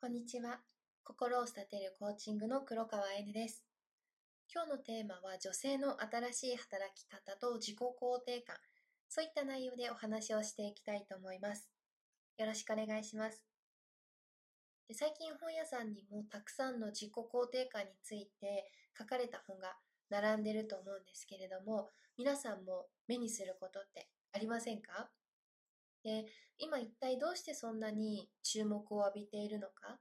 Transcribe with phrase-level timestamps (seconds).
[0.00, 0.60] こんにちは。
[1.02, 3.64] 心を育てるコーチングの黒川えねです。
[4.54, 8.54] 今日のテーマは女性の新しい働き方と自己肯定感。
[9.08, 11.68] そういった内容でお話をしていきたいと思います。
[12.38, 13.42] よろしくお願いします。
[14.86, 19.74] で最近本屋さんにもたくさんの自己肯定感について書かれた本が
[20.10, 25.10] 並んでると思うんですけれども、皆さんも目にすることってありませんか？
[26.04, 26.26] で
[26.58, 29.98] 今一体どうしてそんなに注目を浴びているのか。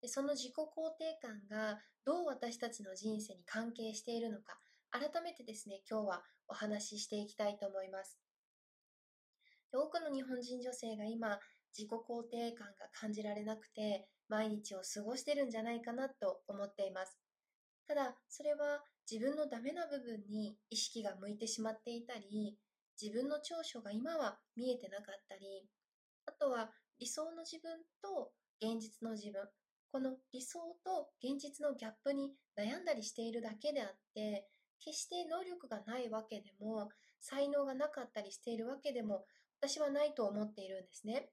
[0.00, 4.58] でその自己肯定感がどう私たちの人生に関係しているのか。
[4.90, 8.18] 改めてですね今日はお話ししていきたいと思います。
[9.72, 11.38] 多くの日本人女性が今
[11.76, 17.18] 自己肯定感が感じられなくて毎日を過ごしてるんじゃないかなと思っています。
[17.86, 22.56] ただそれは自分のダメな部分に意識が向いてしまっていたり
[23.00, 25.66] 自分の長所が今は見えてなかったり、
[26.26, 29.48] あとは理想の自分と現実の自分、
[29.90, 34.46] この理想と現実のギャップに悩んだりしているだけであって、
[34.78, 36.90] 決して能力がないわけでも、
[37.20, 39.24] 才能がなかったりしているわけでも、
[39.60, 41.30] 私はないと思っているんですね。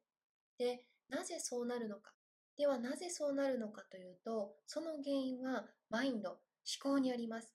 [0.58, 2.14] で、なぜそうなるのか。
[2.58, 6.40] ではなぜそうなるのかというと、その原因はマインド、思
[6.82, 7.54] 考にあります。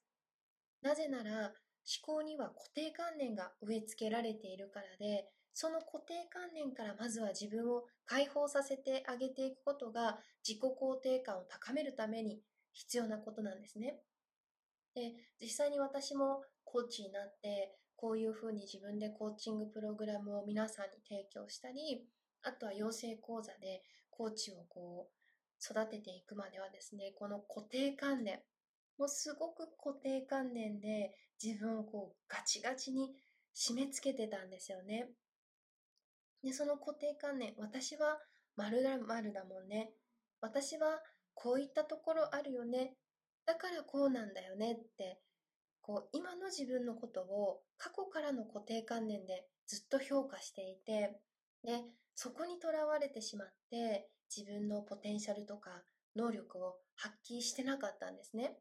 [0.81, 1.53] なぜなら、
[1.85, 13.99] 思考には固定観念が植え付けられているからで、その固定観念からまずは自分を解放させてあげていくことが自己肯定感を高めるために必要なことなんですね。
[14.95, 22.05] で、実際に私もコーチになって、こういうふうに自分でコーチングプログラムを皆さんに提供したり、
[22.41, 25.23] あとは養成講座でコーチをこう
[25.63, 28.41] 育てていくまではですね、この固定観念、
[28.97, 33.13] もうすごく固定観念で自分をこうガチガチに
[33.55, 35.09] 締め付けてたんですよね。
[36.43, 38.19] で、その固定観念、私は
[38.55, 39.91] 丸だ丸だもんね。
[40.41, 40.99] 私は
[41.33, 42.95] こういったところあるよね。
[43.45, 45.19] だからこうなんだよねって、
[45.81, 51.19] こう今の自分のことを過去からの固定観念でずっと評価していて、
[51.63, 51.83] で、
[52.15, 55.83] そこにとらわれてしまって自分のポテンシャルとか
[56.15, 58.57] 能力を発揮してなかったんですね。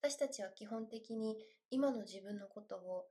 [0.00, 1.36] 私たちは基本的に
[1.70, 3.06] 今の自分のことを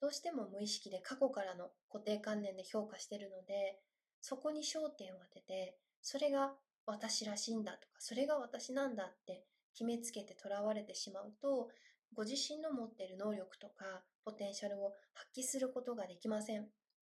[0.00, 3.78] どうしても無意識で過去からの固定観念で評価してるので
[4.20, 6.52] そこに焦点を当ててそれが
[6.86, 9.44] 私らしいんだとかそれが私なんだって
[9.74, 11.68] 決めつけてとらわれてしまうと
[12.14, 16.66] ご自身の持っている能力とかポテンシャルを発揮することができません。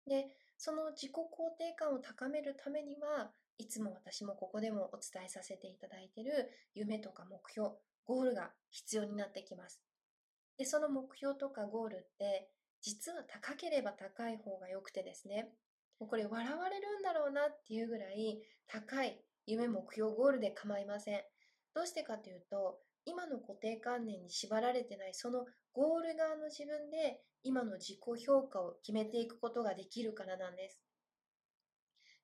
[0.07, 0.27] で
[0.57, 1.17] その自己肯
[1.57, 7.71] 定感を高めるためにはいつも私もここでもお伝えさせていただいている夢とか目標
[8.05, 9.81] ゴールが必要になってきます。
[10.57, 12.49] で、その目標とかゴールって、
[12.81, 15.49] 実は高ければ高い方が良くてですね、
[15.99, 21.21] もうこれ笑われるんだろうなっていうぐらい高い夢、目標、ゴールで構いません。
[21.73, 30.81] どうしてかというと、今の固定観念に縛られてないそのゴール側の自分で今の自己評価を決めていくことができるからなんです。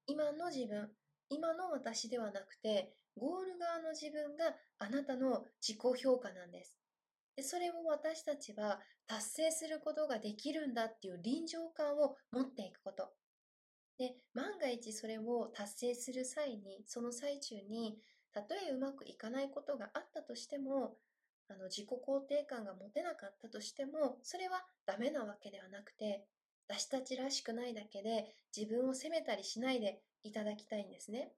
[0.07, 0.89] 今の自分、
[1.31, 6.77] 今の私ではなくて、ゴール側の自分があなたの自己評価なんです。
[7.37, 13.13] でそれを私たちは達成することができるんだっていう臨場感を持っていくこと。
[13.97, 17.97] で、万が一それを達成する際に、その最中に、
[18.33, 20.97] たとえうまくいかないことがあったとしても、
[21.47, 26.25] あの自己肯定感が持てなかったとしても、それはダメなわけではなくて、
[26.71, 31.33] 私たちらしくないだけで自分を責めたりしないでいただきたいんですね。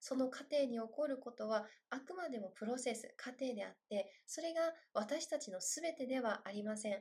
[0.00, 4.60] その過程に起こることはあくまでもプロセス、過程であって、それが
[4.94, 6.98] 私たちの全てではありません。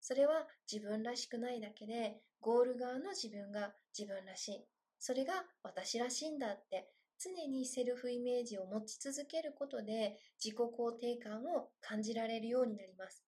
[0.00, 4.64] それは自分らしくないだけで、ゴール側の自分が自分らしい。
[4.98, 6.88] それが私らしいんだって
[7.18, 13.22] 常にセルフイメージを持ち続けることで自己肯定感を感じられるようになります。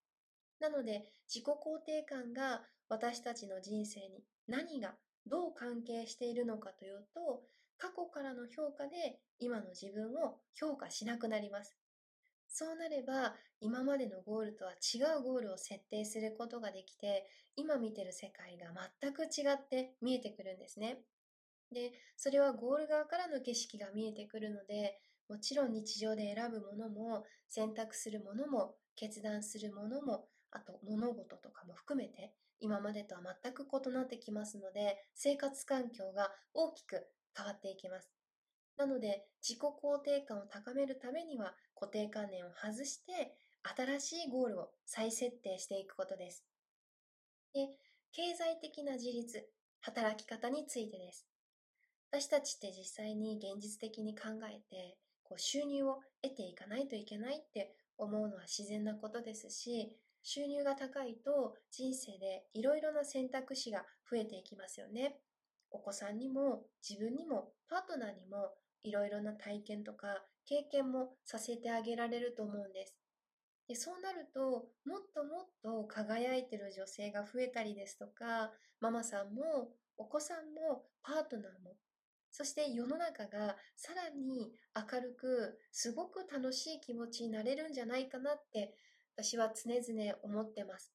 [0.61, 4.95] なので自己肯定感が私たちの人生に何が
[5.27, 7.43] どう関係しているのかというと
[7.77, 11.77] 過去からの評価で今の自分を評価しなくなります。
[12.49, 21.03] そうなれば今までのゴールとは違うゴールを設定することができて今見てる世界が全く違って見えてくるんですね。
[21.71, 24.99] で、それはゴール側からの景色が見えてくるので
[25.29, 37.07] もちろん日常で選ぶものも選択するものも決断するものもあと物事とかも含めて今までとは全く異なってきますので生活環境が大きく
[37.37, 38.11] 変わっていきます。
[38.79, 46.45] なので、自己肯定感を高めるためには固定観念を外して、新しいゴールを再設定していくことです。
[47.53, 47.69] で、
[48.13, 49.51] 経済的な自立、
[49.81, 51.27] 働き方についてです。
[52.13, 59.99] 私たちって実際に現実的に考えて、こう収入を得ていかないといけないって思うのは自然なことですし、
[60.31, 65.17] 収入が高いと人生でいろいろな選択肢が増えていきますよね。
[65.71, 68.53] お子さんにも自分にもパートナーにも
[68.83, 72.99] いろいろな体験とか経験もさせてあげられると思うんです。
[73.69, 78.51] でそうなるともっともっと輝いてる女性が増えたりですとか
[78.81, 81.77] ママさんもお子さんもパートナーも
[82.31, 88.75] そして世の中がさらに明るくすごく楽しい気持ちになれるんじゃないかなって
[89.21, 90.93] 私は常々思ってます。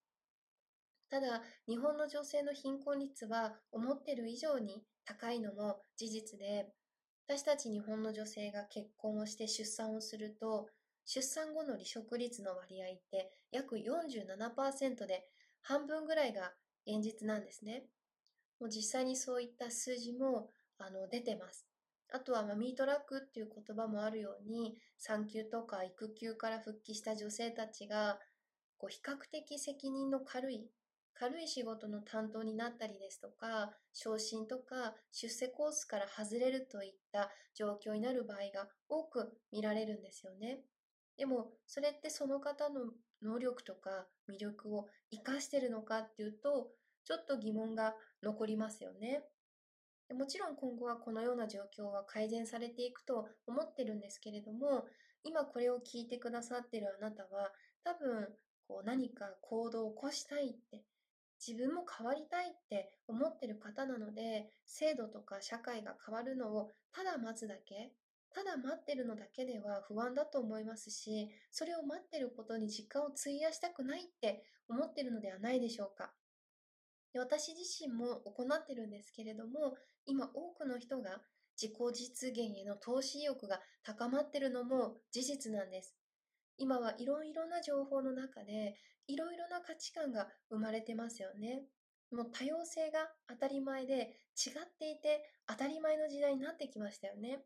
[1.10, 6.70] ただ日本の女性の貧困率は思ってる以上に高いのも事実で
[7.28, 10.68] 私たち日本の女性が結婚をして出産をすると
[11.06, 15.26] 出産後の離職率の割合って約47%で
[15.62, 16.54] 半分ぐらいが
[16.88, 17.84] 現実なんですね。
[18.62, 21.73] もう実際にそういった数字もあの出てます。
[22.14, 28.20] あとはマミートラックっていう言葉もあるように産休とか育休から復帰した女性たちが
[28.78, 30.70] こう比較的責任の軽い
[31.16, 40.60] 軽い仕事の担当になったりですとか昇進とか出世コースから外れるといった状況になる場合が多く見られるんですよね。
[41.18, 42.92] でもそれってその方の
[43.24, 46.70] 能力とか魅力を生かしてるのかっていうと
[47.06, 49.24] ちょっと疑問が残りますよね。
[50.14, 54.86] もちろん今後はこのような状況は改善されていくと思ってるんですけれども
[55.24, 57.52] 今これを聞いてくださってるあなたは
[57.84, 58.28] 多分
[58.68, 60.84] こう何か行動を起こしたいって
[61.46, 67.92] 自分も変わりたいって思ってる方なので制度とか社会が変わるのをただ待つだけ
[68.34, 76.12] ただ待ってるのだけでは不安だと思いますし、それを待ってることに時間を費やしたくないって思ってるのではないでしょうか。
[77.16, 81.22] 私自身も行ってるんですけれども、今多くの人が
[81.62, 85.96] 自己実現への投資意欲が高まってるのも事実なんです。
[86.58, 88.76] 今はいろいろな情報の中で
[89.08, 91.64] いろいろな価値観が生まれてますよね。
[92.12, 97.44] もう多様性が当たり前で違っていて当たり前の時代になってきましたよね。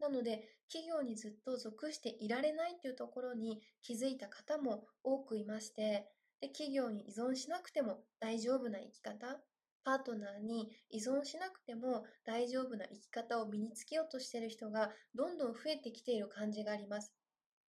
[0.00, 6.08] なので、企業にずっと属していられないというところに気づいた方も多くいまして、
[6.40, 9.38] で企業に依存しなくても大丈夫な生き方、
[9.84, 17.14] パートナーに依存しなくても大丈夫な生き方を身につけようとしている人がどんどん増えてきている感じがあります。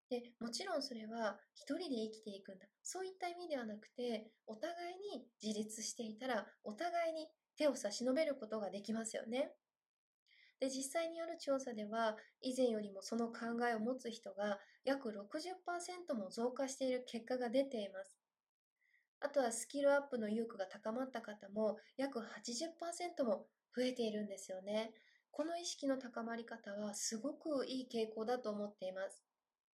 [0.10, 2.68] でもちろんそれは一人で生きていくんだ。
[2.84, 9.54] そういった意味ではなくて、お互いに自立していたら、お互いに手を差し伸べることができますよね。
[10.60, 18.21] で、実際にある調査では、以前よりもその考えを持つ人が約60%も増加している結果が出ています。
[19.22, 23.46] あとはスキルアップの意欲が高まった方も約80%も
[23.76, 24.92] 増えているんですよね。
[25.32, 29.24] この意識の高まり方はすごくいい傾向だと思っています。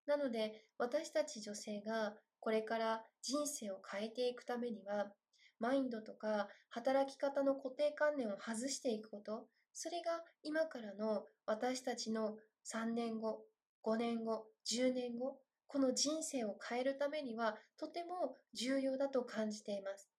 [0.05, 5.11] なので私たち女性がこれから人生を変えていくためには
[5.59, 12.35] マインドとか働き方の固定観念を外していくことそれが今からの私たちの
[12.65, 13.41] 3年後、
[13.83, 20.09] 5年後、10年後、この人生を変えるためにはとても重要だと感じています。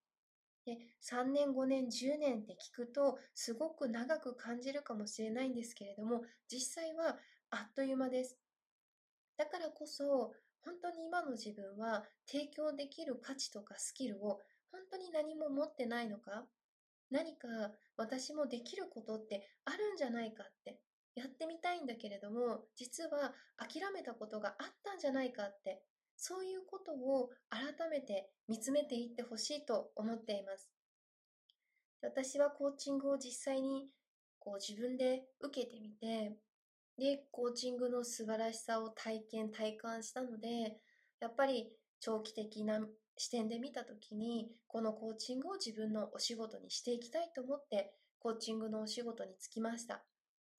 [0.65, 7.17] で3年、5年、10年って聞くとすごく長く感じるかもしれないんですけれども実際は
[7.49, 8.37] あっという間です。
[9.37, 14.41] だからこそ本当に今の自分は提供できる価値とかスキルを
[14.71, 16.45] 本当に何も持ってないのか？
[17.09, 17.47] 何か
[17.97, 20.79] 私もできることってあるんじゃないかって
[21.15, 25.81] やってみたいんだけれども実は諦めたことがあったんじゃないかって
[26.15, 30.69] そういうことを改めて見つめていってほしいと思っています。
[32.01, 33.87] 私はコーチングを実際に
[34.39, 36.37] こう自分で受けてみて
[36.97, 40.77] でコーチングの素晴らしさを体験体感したので
[41.19, 42.85] やっぱり長期的な
[43.17, 50.03] 視点で見た時にこのコーチングを自分のお仕事にしていきたいと思ってコーチングのお仕事に就きました。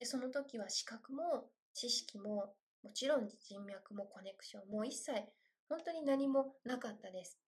[0.00, 5.12] でその時は資格も知識ももちろん人脈もコネクションも一切
[5.68, 7.38] 本当に何もなかったです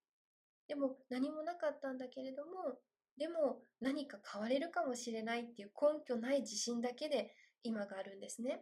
[0.68, 2.78] でも何もなかったんだけれども
[3.18, 8.61] でも何か変われるかもしれないっていう根拠ない自信だけで今があるんですね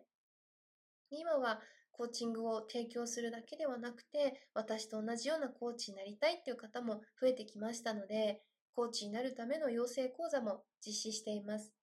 [1.11, 1.61] 今は
[2.01, 8.41] コーチングを提供するだけではなくて、私と同じようなコーチになりたいっていう方も増えてきましたので、
[8.75, 11.75] コーチになるための養成講座も実施しています。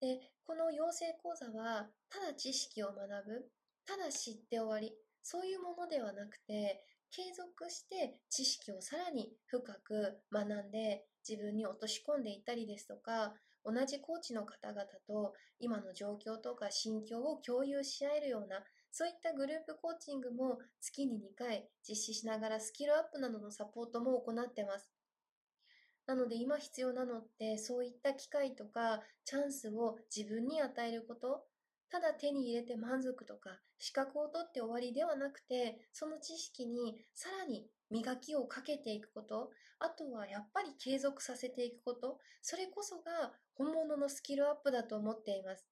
[0.00, 3.50] で、この養成講座は、ただ知識を学ぶ、
[3.86, 13.34] ただ知って終わり、そういうものではなくて、継続して知識をさらに深く学んで自分に落とし込んでいったりですとか、
[13.64, 18.62] 同じコーチの方々と今の状況とか心境を共有し合えるような
[18.92, 24.95] そういったグループコーチングも月に2回実施しながらスキルアップなどのサポートも行ってます。
[26.06, 31.44] なので今必要なのってそういった機会とかチャンスを自分に与えること。
[31.88, 39.50] ただ手に入れて満足とか資格を取って終わりではなくてその知識にさらに磨きをかけていくこと。
[39.78, 42.18] あとはやっぱり継続させていくこと。
[42.42, 45.66] それこそが本物のスキルアップだと思っています。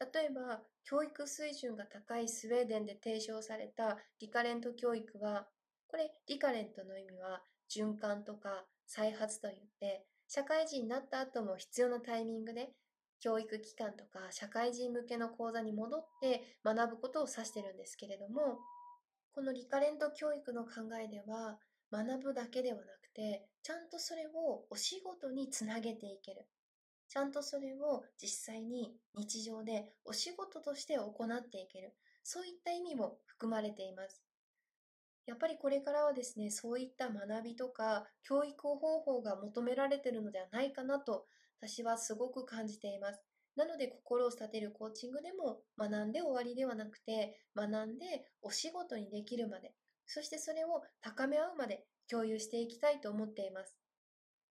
[0.00, 5.46] 例えば教育水準が高いスウェーデンで提唱されたリカレント教育は
[5.86, 12.70] これリカレントの意味は循環とか再発といって社会人になった後も必要なタイミングで
[13.20, 18.58] 教育機関とか社会人向けの講座に戻って学ぶことを指してるんですけれども
[19.32, 21.58] このリカレント教育の考えでは
[21.92, 26.46] 学ぶだけではなくてちゃんとそれをお仕事につなげていける。
[27.08, 31.94] ちゃんとそれを実際に日常でお仕事として行っていける。
[32.22, 34.22] そういった意味も含まれています。
[35.30, 41.24] やっぱりこれからはですねそういった学びとか教育方法が求められてるのではないかなと
[41.60, 43.22] 私はすごく感じています。
[43.54, 49.72] なので心を立てるコーチングでも学んで終わりではなくて学んでお仕事にできるまで
[50.04, 53.78] そしてそれを高め合うまで共有していきたいと思っています。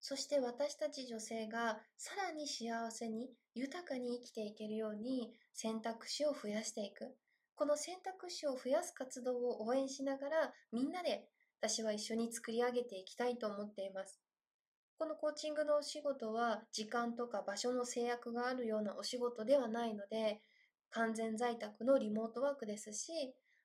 [0.00, 7.14] そして私たち女性がさらに幸せに豊かに生きていけるように選択肢を増やしていく。
[7.60, 11.28] この選択肢を増やす活動を応援しながらみんなで
[11.60, 14.18] 私は一緒に作り上げていきたいと思っています。
[14.96, 20.40] このコーチングのお仕事は時間とか場所の制約があるようなお仕事ではないので
[20.88, 23.12] 完全在宅のリモートワークですし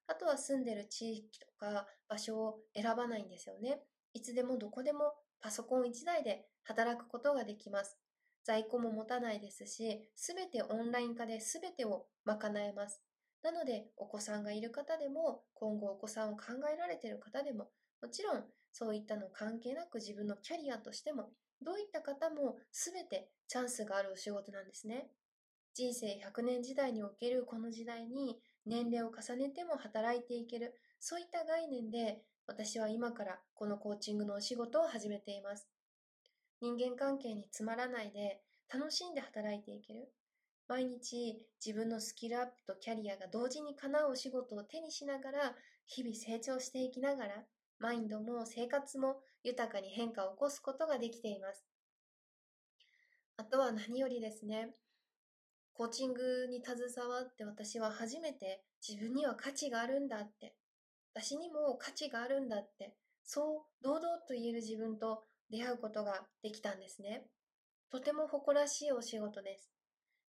[0.07, 3.79] あとは住んでる地域とか場所を選ばないんですよね。
[4.13, 7.97] いつでもどこでもパソコン1台で働くことができます。
[8.43, 13.01] 在庫も持たないですし全てオンライン化で全てを賄えます。
[13.45, 17.67] なのでお子さんがいる方でも今後お子さんを考えられている方でも
[18.01, 21.29] もちろんそういったの関係なく自分のキャリアとしても
[21.61, 25.09] どういった方も全てチャンスがあるお仕事なんですね。
[25.75, 35.67] 人生100年時代におけるこの時代に年齢を重ねても働いていけるそういった概念で私は今からこのコーチングのお仕事を始めています。
[36.61, 38.41] 人間関係につまらないで
[38.73, 40.09] 楽しんで働いていける。
[40.67, 45.55] 毎日自分のスキルアップとキャリアが同時に叶うお仕事を手にしながら
[45.85, 47.43] 日々成長していきながら
[47.79, 51.65] マインドも生活も豊かに変化を起こすことができています。
[53.37, 54.69] あとは何よりですね、
[55.73, 60.55] コーチングに携わって私は初めて自分には価値があるんだって、
[61.13, 67.25] 私にも価値があるんだって、そう堂々と言える自分と出会うことができたんですね。
[67.91, 69.74] とても誇らしいお仕事です。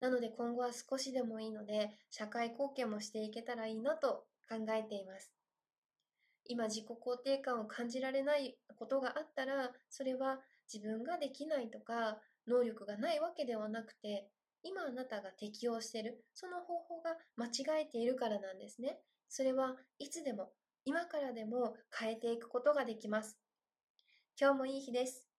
[0.00, 5.32] なので今後は少しでもいいので社会貢献もしていけたらいいなと考えています。
[6.46, 10.38] 今自己肯定感を感じられないことがあったらそれは
[10.72, 14.28] 自分ができないとか能力がないわけではなくて
[14.62, 18.98] 今あなたが適応しているその方法が間違えているからなんですね。
[19.28, 20.52] それはいつでも
[20.84, 23.38] 今からでも変えていくことができます。
[24.38, 25.33] 今日もいい日です。